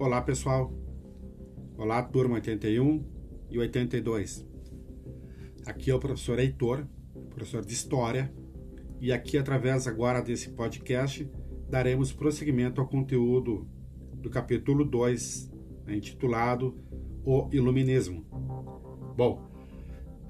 [0.00, 0.72] Olá pessoal,
[1.76, 3.04] olá turma 81
[3.50, 4.46] e 82.
[5.66, 6.86] Aqui é o professor Heitor,
[7.30, 8.32] professor de História,
[9.00, 11.28] e aqui através agora desse podcast
[11.68, 13.66] daremos prosseguimento ao conteúdo
[14.14, 15.50] do capítulo 2,
[15.84, 16.78] né, intitulado
[17.24, 18.24] O Iluminismo.
[19.16, 19.50] Bom,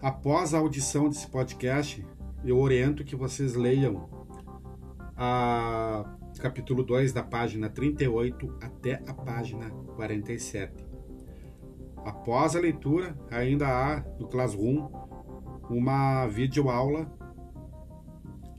[0.01, 2.03] após a audição desse podcast,
[2.43, 4.09] eu oriento que vocês leiam
[5.15, 10.87] a capítulo 2, da página 38 até a página 47.
[12.05, 14.89] Após a leitura, ainda há no Classroom
[15.69, 17.11] uma videoaula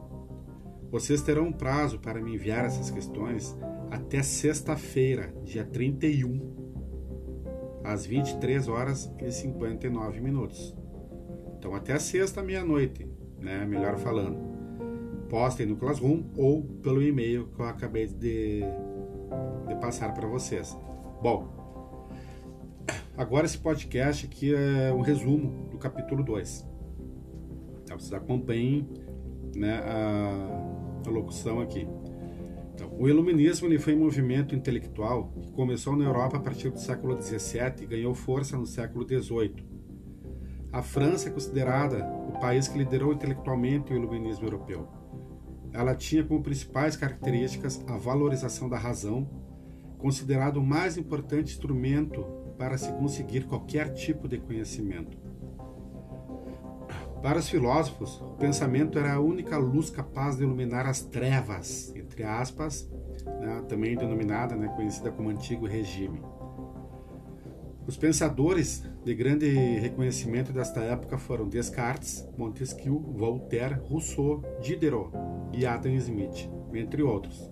[0.91, 3.57] Vocês terão um prazo para me enviar essas questões
[3.89, 6.62] até sexta-feira, dia 31
[7.83, 10.75] às 23 horas e 59 minutos.
[11.57, 13.07] Então até a sexta meia-noite,
[13.39, 14.53] né, melhor falando.
[15.29, 18.61] Postem no Classroom ou pelo e-mail que eu acabei de,
[19.67, 20.77] de passar para vocês.
[21.21, 21.47] Bom,
[23.17, 26.67] agora esse podcast aqui é um resumo do capítulo 2.
[27.83, 28.87] Então, vocês acompanhem
[29.55, 31.87] né, a, a locução aqui.
[32.97, 37.19] O iluminismo ele foi um movimento intelectual que começou na Europa a partir do século
[37.21, 39.65] XVII e ganhou força no século XVIII.
[40.71, 44.87] A França é considerada o país que liderou intelectualmente o iluminismo europeu.
[45.71, 49.27] Ela tinha como principais características a valorização da razão,
[49.97, 52.23] considerado o mais importante instrumento
[52.57, 55.17] para se conseguir qualquer tipo de conhecimento.
[57.23, 62.23] Para os filósofos, o pensamento era a única luz capaz de iluminar as trevas, entre
[62.23, 62.87] aspas,
[63.41, 66.21] né, também denominada, né, conhecida como Antigo Regime.
[67.85, 75.11] Os pensadores de grande reconhecimento desta época foram Descartes, Montesquieu, Voltaire, Rousseau, Diderot
[75.51, 77.51] e Adam Smith, entre outros.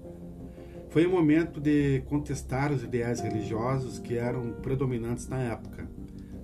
[0.90, 5.90] Foi um momento de contestar os ideais religiosos que eram predominantes na época,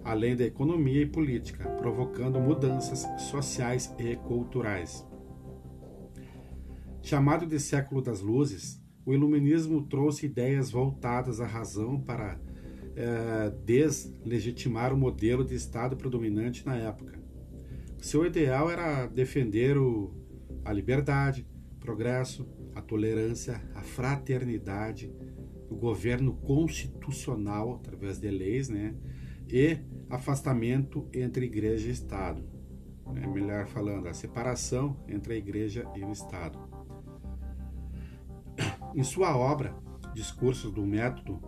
[0.04, 5.06] além da economia e política, provocando mudanças sociais e culturais.
[7.08, 12.38] Chamado de século das luzes, o iluminismo trouxe ideias voltadas à razão para
[12.98, 17.18] é, deslegitimar o modelo de Estado predominante na época.
[18.02, 20.14] Seu ideal era defender o,
[20.66, 21.48] a liberdade,
[21.80, 25.10] progresso, a tolerância, a fraternidade,
[25.70, 28.94] o governo constitucional através de leis, né,
[29.48, 29.78] e
[30.10, 32.44] afastamento entre igreja e Estado.
[33.16, 36.67] É melhor falando, a separação entre a igreja e o Estado.
[38.98, 39.76] Em sua obra,
[40.16, 41.40] Discursos do Método,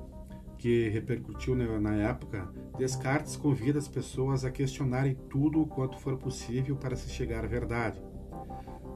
[0.56, 6.76] que repercutiu na época, Descartes convida as pessoas a questionarem tudo o quanto for possível
[6.76, 8.00] para se chegar à verdade.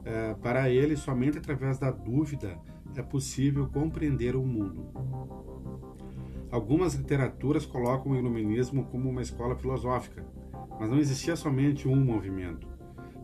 [0.04, 2.56] É, para ele, somente através da dúvida
[2.94, 4.86] é possível compreender o mundo.
[6.48, 10.24] Algumas literaturas colocam o iluminismo como uma escola filosófica,
[10.78, 12.68] mas não existia somente um movimento.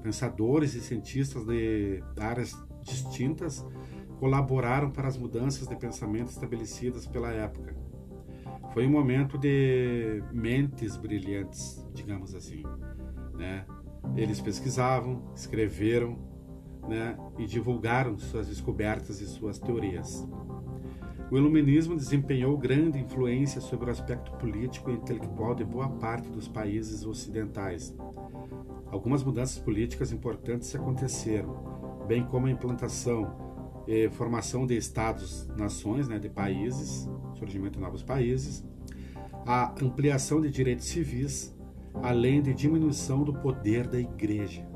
[0.03, 3.65] Pensadores e cientistas de áreas distintas
[4.21, 7.75] colaboraram para as mudanças de pensamento estabelecidas pela época.
[8.75, 12.63] Foi um momento de mentes brilhantes, digamos assim.
[13.33, 13.65] Né?
[14.15, 16.19] Eles pesquisavam, escreveram
[16.87, 17.17] né?
[17.39, 20.29] e divulgaram suas descobertas e suas teorias.
[21.31, 26.47] O iluminismo desempenhou grande influência sobre o aspecto político e intelectual de boa parte dos
[26.47, 27.97] países ocidentais.
[28.91, 33.50] Algumas mudanças políticas importantes aconteceram, bem como a implantação
[33.87, 38.65] e formação de estados-nações, né, de países, surgimento de novos países,
[39.47, 41.57] a ampliação de direitos civis,
[42.03, 44.69] além de diminuição do poder da igreja.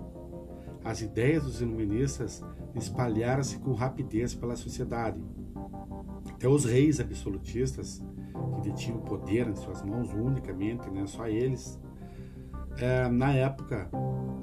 [0.85, 5.19] as ideias dos iluministas espalharam-se com rapidez pela sociedade.
[6.31, 8.05] Até os reis absolutistas,
[8.55, 11.81] que detinham o poder em suas mãos unicamente, né, só eles,
[12.77, 13.89] é, na época,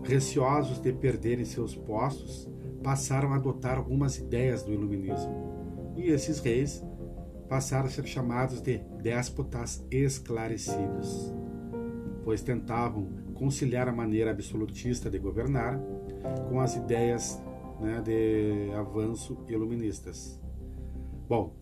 [0.03, 2.49] receosos de perderem seus postos,
[2.83, 5.93] passaram a adotar algumas ideias do iluminismo.
[5.95, 6.83] E esses reis
[7.47, 11.33] passaram a ser chamados de déspotas esclarecidos,
[12.23, 15.79] pois tentavam conciliar a maneira absolutista de governar
[16.47, 17.41] com as ideias
[17.79, 20.39] né, de avanço iluministas.
[21.27, 21.55] Bom,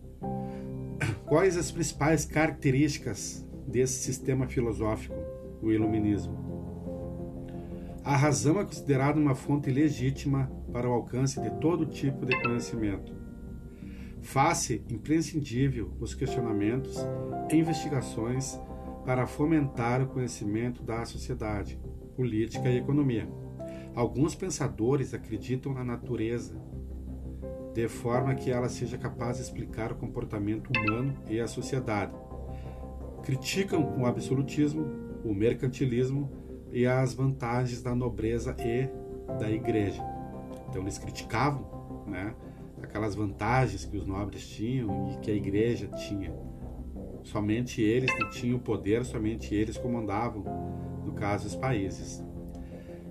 [1.26, 5.16] quais as principais características desse sistema filosófico,
[5.62, 6.50] o iluminismo?
[8.04, 13.20] A razão é considerada uma fonte legítima para o alcance de todo tipo de conhecimento
[14.22, 16.96] Faz-se imprescindível os questionamentos
[17.50, 18.60] e investigações
[19.04, 21.80] para fomentar o conhecimento da sociedade,
[22.14, 23.28] política e economia.
[23.94, 26.54] Alguns pensadores acreditam na natureza,
[27.74, 32.12] de forma que ela seja capaz de explicar o comportamento humano e a sociedade.
[33.22, 34.86] Criticam o absolutismo,
[35.24, 36.30] o mercantilismo
[36.70, 38.88] e as vantagens da nobreza e
[39.38, 40.09] da igreja.
[40.70, 42.34] Então eles criticavam, né?
[42.82, 46.32] aquelas vantagens que os nobres tinham e que a igreja tinha.
[47.22, 50.42] Somente eles tinham o poder, somente eles comandavam,
[51.04, 52.24] no caso, os países.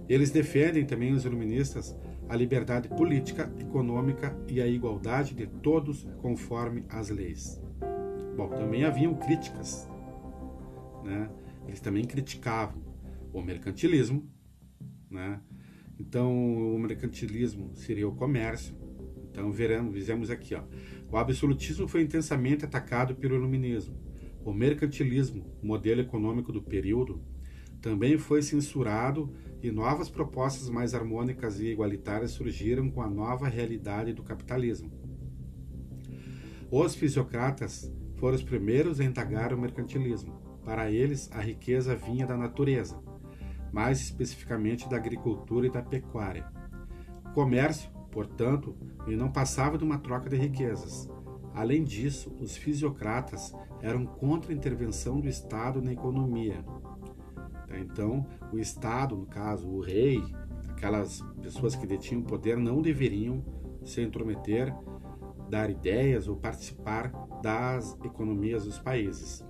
[0.08, 1.96] Eles defendem também, os iluministas,
[2.28, 7.62] a liberdade política, econômica e a igualdade de todos conforme as leis.
[8.36, 9.88] Bom, também haviam críticas.
[11.04, 11.30] Né?
[11.68, 12.82] Eles também criticavam
[13.32, 14.28] o mercantilismo.
[15.10, 15.40] Né?
[16.00, 18.74] Então, o mercantilismo seria o comércio,
[19.32, 20.64] então, veremos, vemos aqui, ó.
[21.12, 23.96] O absolutismo foi intensamente atacado pelo iluminismo.
[24.44, 27.22] O mercantilismo, modelo econômico do período,
[27.82, 34.14] também foi censurado e novas propostas mais harmônicas e igualitárias surgiram com a nova realidade
[34.14, 34.92] do capitalismo.
[36.72, 40.40] Os fisiocratas foram os primeiros a indagar o mercantilismo.
[40.64, 43.02] Para eles, a riqueza vinha da natureza,
[43.72, 46.46] mais especificamente da agricultura e da pecuária.
[47.26, 48.76] O comércio Portanto,
[49.06, 51.10] ele não passava de uma troca de riquezas.
[51.54, 56.64] Além disso, os fisiocratas eram contra a intervenção do Estado na economia.
[57.68, 60.24] Tá, então, o Estado, no caso, o rei,
[60.70, 63.44] aquelas pessoas que detinham poder, não deveriam
[63.84, 64.74] se intrometer,
[65.50, 67.12] dar ideias ou participar
[67.42, 69.46] das economias dos países.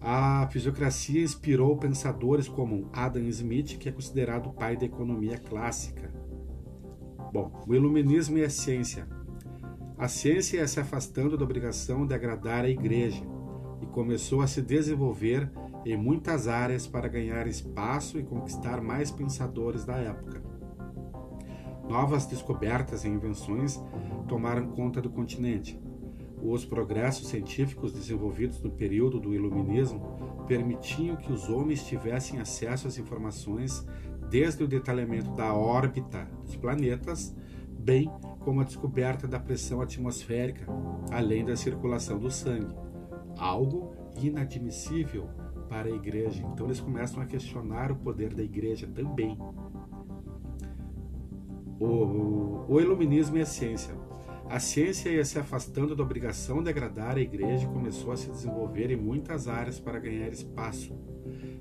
[0.00, 6.08] A fisiocracia inspirou pensadores como Adam Smith, que é considerado o pai da economia clássica,
[7.30, 9.06] Bom, o iluminismo e a ciência.
[9.98, 13.22] A ciência ia se afastando da obrigação de agradar a igreja
[13.82, 15.50] e começou a se desenvolver
[15.84, 20.42] em muitas áreas para ganhar espaço e conquistar mais pensadores da época.
[21.86, 23.78] Novas descobertas e invenções
[24.26, 25.78] tomaram conta do continente.
[26.42, 32.96] Os progressos científicos desenvolvidos no período do Iluminismo permitiam que os homens tivessem acesso às
[32.96, 33.84] informações
[34.30, 37.34] desde o detalhamento da órbita dos planetas,
[37.78, 40.66] bem como a descoberta da pressão atmosférica,
[41.10, 42.74] além da circulação do sangue,
[43.36, 45.28] algo inadmissível
[45.68, 46.42] para a igreja.
[46.52, 49.38] Então eles começam a questionar o poder da igreja também.
[51.80, 53.94] O, o iluminismo e a ciência.
[54.50, 58.30] A ciência ia se afastando da obrigação de agradar a igreja e começou a se
[58.30, 60.98] desenvolver em muitas áreas para ganhar espaço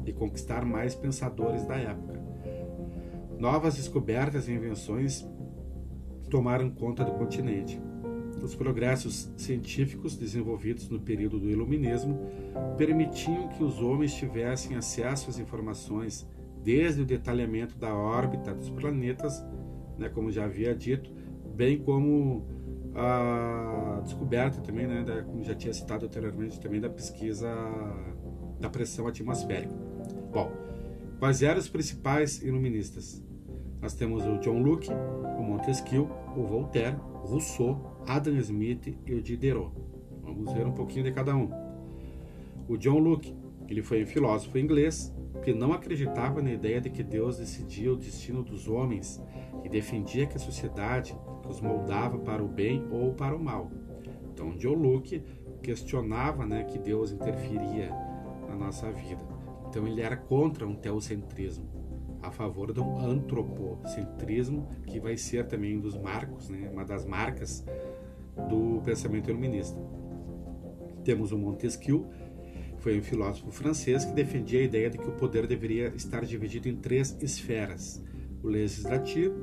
[0.06, 2.18] e conquistar mais pensadores da época.
[3.38, 5.28] Novas descobertas e invenções
[6.30, 7.80] tomaram conta do continente.
[8.42, 12.18] Os progressos científicos desenvolvidos no período do Iluminismo
[12.78, 16.26] permitiam que os homens tivessem acesso às informações
[16.64, 19.44] desde o detalhamento da órbita dos planetas,
[19.98, 21.12] né, como já havia dito,
[21.54, 22.57] bem como
[22.98, 27.48] a descoberta também, né, da, como já tinha citado anteriormente, também da pesquisa
[28.60, 29.74] da pressão atmosférica.
[30.34, 30.52] Bom,
[31.20, 33.24] quais eram os principais iluministas?
[33.80, 39.72] Nós temos o John Locke, o Montesquieu, o Voltaire, Rousseau, Adam Smith e o Diderot.
[40.24, 41.50] Vamos ver um pouquinho de cada um.
[42.68, 43.36] O John Locke,
[43.70, 45.14] ele foi um filósofo inglês
[45.44, 49.22] que não acreditava na ideia de que Deus decidia o destino dos homens
[49.64, 51.16] e defendia que a sociedade
[51.50, 53.72] os moldava para o bem ou para o mal.
[54.34, 55.24] Então, John Locke
[55.62, 57.90] questionava né, que Deus interferia
[58.48, 59.26] na nossa vida.
[59.68, 61.78] Então, ele era contra um teocentrismo
[62.22, 67.66] a favor do antropocentrismo, que vai ser também um dos marcos, né, uma das marcas
[68.50, 69.80] do pensamento iluminista.
[71.04, 72.08] Temos o Montesquieu,
[72.80, 76.70] foi um filósofo francês que defendia a ideia de que o poder deveria estar dividido
[76.70, 78.04] em três esferas:
[78.44, 79.36] o legislativo,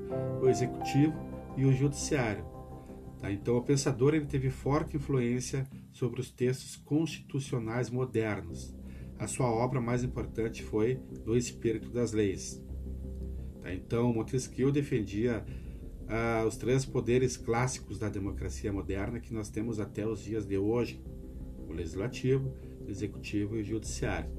[0.42, 1.14] o executivo
[1.56, 2.44] e o judiciário.
[3.20, 3.30] Tá?
[3.32, 8.74] Então, o pensador ele teve forte influência sobre os textos constitucionais modernos.
[9.18, 12.62] A sua obra mais importante foi No Espírito das Leis.
[13.62, 13.72] Tá?
[13.72, 15.44] Então, Montesquieu defendia
[16.08, 20.58] ah, os três poderes clássicos da democracia moderna que nós temos até os dias de
[20.58, 21.02] hoje:
[21.66, 22.52] o legislativo,
[22.86, 24.30] o executivo e o judiciário.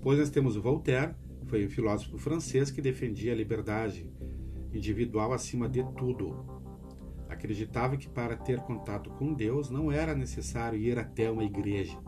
[0.00, 1.14] Pois nós temos o Voltaire,
[1.46, 4.10] foi um filósofo francês que defendia a liberdade
[4.72, 6.44] individual acima de tudo.
[7.28, 11.98] Acreditava que para ter contato com Deus não era necessário ir até uma igreja,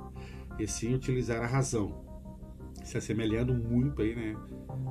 [0.58, 2.04] e sim utilizar a razão,
[2.84, 4.36] se assemelhando muito aí, né,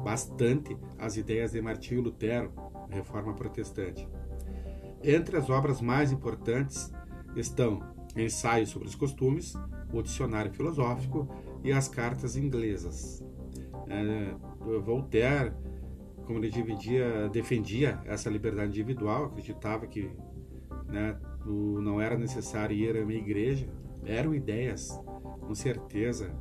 [0.03, 2.51] bastante às ideias de Martinho Lutero,
[2.89, 4.07] Reforma Protestante.
[5.03, 6.91] Entre as obras mais importantes
[7.35, 9.55] estão Ensaios sobre os Costumes,
[9.91, 11.27] o Dicionário Filosófico
[11.63, 13.23] e as Cartas Inglesas.
[13.87, 14.33] É,
[14.81, 15.53] Voltaire,
[16.25, 20.11] como ele dividia, defendia essa liberdade individual, acreditava que
[20.87, 23.67] né, não era necessário ir a uma igreja,
[24.05, 24.89] eram ideias,
[25.41, 26.33] com certeza,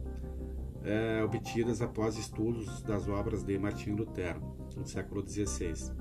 [0.85, 4.41] é, obtidas após estudos das obras de Martinho Lutero,
[4.77, 5.93] no século XVI.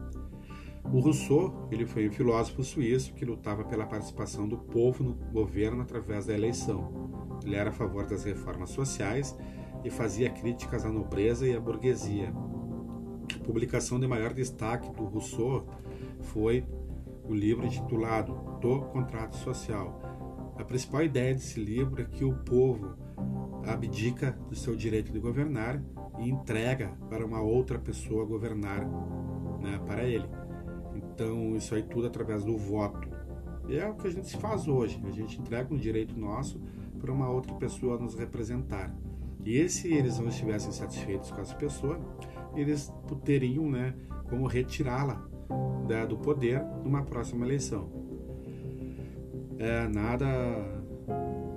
[0.83, 5.83] O Rousseau ele foi um filósofo suíço que lutava pela participação do povo no governo
[5.83, 7.39] através da eleição.
[7.45, 9.37] Ele era a favor das reformas sociais
[9.83, 12.33] e fazia críticas à nobreza e à burguesia.
[13.35, 15.67] A publicação de maior destaque do Rousseau
[16.21, 16.65] foi
[17.23, 20.01] o livro intitulado Do Contrato Social.
[20.57, 22.95] A principal ideia desse livro é que o povo
[23.65, 25.81] abdica do seu direito de governar
[26.19, 28.87] e entrega para uma outra pessoa governar
[29.59, 30.27] né, para ele.
[30.95, 33.09] Então, isso aí tudo através do voto.
[33.67, 35.01] E é o que a gente faz hoje.
[35.05, 36.59] A gente entrega um direito nosso
[36.99, 38.93] para uma outra pessoa nos representar.
[39.43, 41.99] E se eles não estivessem satisfeitos com essa pessoa,
[42.55, 42.91] eles
[43.23, 43.93] teriam né,
[44.29, 45.29] como retirá-la
[46.07, 47.89] do poder numa próxima eleição.
[49.59, 50.25] É nada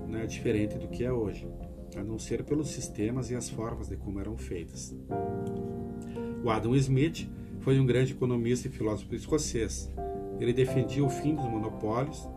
[0.09, 1.49] né, diferente do que é hoje,
[1.97, 4.95] a não ser pelos sistemas e as formas de como eram feitas.
[6.43, 7.29] O Adam Smith
[7.61, 9.91] foi um grande economista e filósofo escocês.
[10.41, 12.29] Ele defendia o fim dos monopólios,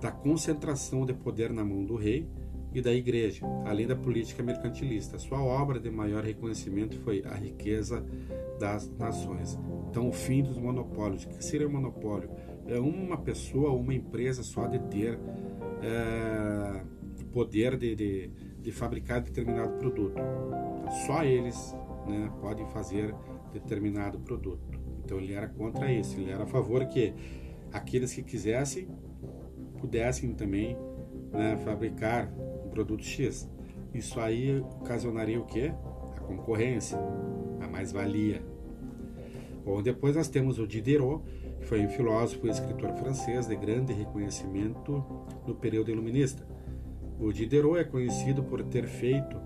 [0.00, 2.26] da concentração de poder na mão do rei
[2.72, 5.18] e da igreja, além da política mercantilista.
[5.18, 8.04] Sua obra de maior reconhecimento foi A Riqueza
[8.58, 9.58] das Nações.
[9.88, 11.24] Então, o fim dos monopólios.
[11.24, 12.30] O que seria um monopólio?
[12.66, 15.18] É uma pessoa, uma empresa só de ter
[15.82, 16.82] é,
[17.32, 20.20] poder de, de, de fabricar determinado produto.
[21.06, 21.74] Só eles
[22.06, 23.14] né, podem fazer
[23.52, 24.78] determinado produto.
[25.04, 27.12] Então ele era contra isso, ele era a favor que
[27.72, 28.88] aqueles que quisessem
[29.78, 30.76] pudessem também
[31.32, 32.30] né, fabricar
[32.70, 33.48] produto X.
[33.92, 35.66] Isso aí ocasionaria o que?
[36.16, 36.98] A concorrência,
[37.60, 38.42] a mais-valia.
[39.64, 41.22] Bom, depois nós temos o Diderot,
[41.58, 45.04] que foi um filósofo e escritor francês de grande reconhecimento
[45.46, 46.46] no período iluminista.
[47.18, 49.36] O Diderot é conhecido por ter feito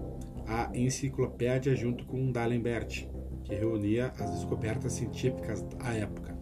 [0.46, 3.08] a enciclopédia junto com D'Alembert,
[3.42, 6.36] que reunia as descobertas científicas da época.